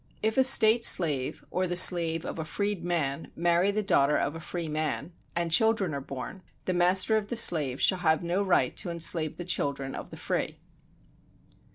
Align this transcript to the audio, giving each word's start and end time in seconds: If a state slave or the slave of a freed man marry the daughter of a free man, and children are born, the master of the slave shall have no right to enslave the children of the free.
If 0.23 0.35
a 0.35 0.43
state 0.43 0.83
slave 0.83 1.45
or 1.51 1.67
the 1.67 1.75
slave 1.77 2.25
of 2.25 2.39
a 2.39 2.43
freed 2.43 2.83
man 2.83 3.31
marry 3.35 3.69
the 3.69 3.83
daughter 3.83 4.17
of 4.17 4.35
a 4.35 4.39
free 4.39 4.67
man, 4.67 5.13
and 5.35 5.51
children 5.51 5.93
are 5.93 6.01
born, 6.01 6.41
the 6.65 6.73
master 6.73 7.17
of 7.17 7.27
the 7.27 7.35
slave 7.35 7.79
shall 7.79 7.99
have 7.99 8.23
no 8.23 8.41
right 8.41 8.75
to 8.77 8.89
enslave 8.89 9.37
the 9.37 9.45
children 9.45 9.93
of 9.93 10.09
the 10.09 10.17
free. 10.17 10.57